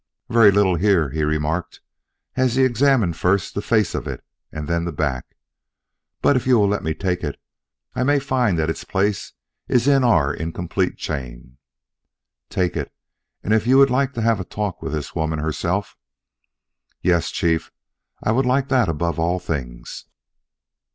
"Very 0.29 0.49
little 0.49 0.77
here," 0.77 1.11
he 1.11 1.21
remarked 1.23 1.79
as 2.35 2.55
he 2.55 2.63
examined 2.63 3.15
first 3.15 3.53
the 3.53 3.61
face 3.61 3.93
of 3.93 4.07
it 4.07 4.23
and 4.51 4.67
then 4.67 4.83
the 4.83 4.91
back. 4.91 5.35
"But 6.23 6.35
if 6.35 6.47
you 6.47 6.57
will 6.57 6.67
let 6.67 6.81
me 6.81 6.95
take 6.95 7.23
it, 7.23 7.39
I 7.93 8.01
may 8.01 8.17
find 8.17 8.57
that 8.57 8.67
its 8.67 8.83
place 8.83 9.33
is 9.67 9.87
in 9.87 10.03
our 10.03 10.33
incompleted 10.33 10.97
chain." 10.97 11.57
"Take 12.49 12.75
it, 12.75 12.91
and 13.43 13.53
if 13.53 13.67
you 13.67 13.77
would 13.77 13.91
like 13.91 14.13
to 14.15 14.23
have 14.23 14.39
a 14.39 14.43
talk 14.43 14.81
with 14.81 14.93
the 14.93 15.07
woman 15.13 15.37
herself" 15.37 15.95
"Yes, 17.03 17.29
Chief; 17.29 17.71
I 18.23 18.31
would 18.31 18.47
like 18.47 18.69
that 18.69 18.89
above 18.89 19.19
all 19.19 19.37
things." 19.37 20.05